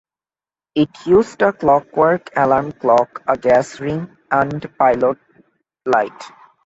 It 0.73 0.89
used 1.05 1.43
a 1.43 1.53
clockwork 1.53 2.31
alarm 2.35 2.71
clock, 2.71 3.21
a 3.27 3.37
gas 3.37 3.79
ring 3.79 4.09
and 4.31 4.75
pilot 4.79 5.19
light. 5.85 6.23